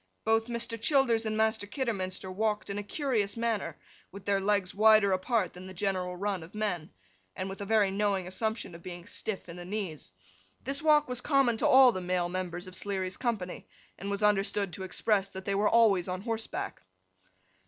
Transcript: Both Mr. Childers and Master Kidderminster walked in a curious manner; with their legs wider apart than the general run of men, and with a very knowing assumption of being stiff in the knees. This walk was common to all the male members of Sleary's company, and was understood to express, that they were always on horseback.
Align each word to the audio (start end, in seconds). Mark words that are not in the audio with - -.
Both 0.25 0.47
Mr. 0.47 0.81
Childers 0.81 1.27
and 1.27 1.37
Master 1.37 1.67
Kidderminster 1.67 2.31
walked 2.31 2.71
in 2.71 2.79
a 2.79 2.81
curious 2.81 3.37
manner; 3.37 3.77
with 4.11 4.25
their 4.25 4.39
legs 4.41 4.73
wider 4.73 5.11
apart 5.11 5.53
than 5.53 5.67
the 5.67 5.75
general 5.75 6.15
run 6.17 6.41
of 6.41 6.55
men, 6.55 6.89
and 7.35 7.47
with 7.47 7.61
a 7.61 7.65
very 7.67 7.91
knowing 7.91 8.25
assumption 8.25 8.73
of 8.73 8.81
being 8.81 9.05
stiff 9.05 9.47
in 9.47 9.57
the 9.57 9.63
knees. 9.63 10.11
This 10.63 10.81
walk 10.81 11.07
was 11.07 11.21
common 11.21 11.57
to 11.57 11.67
all 11.67 11.91
the 11.91 12.01
male 12.01 12.29
members 12.29 12.65
of 12.65 12.75
Sleary's 12.75 13.17
company, 13.17 13.67
and 13.99 14.09
was 14.09 14.23
understood 14.23 14.73
to 14.73 14.83
express, 14.85 15.29
that 15.29 15.45
they 15.45 15.53
were 15.53 15.69
always 15.69 16.07
on 16.07 16.21
horseback. 16.21 16.81